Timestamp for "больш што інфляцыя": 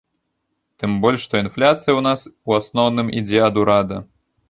1.03-1.81